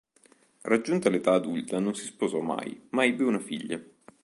[0.63, 3.79] Raggiunta l'età adulta non si sposò mai ma ebbe una figlia.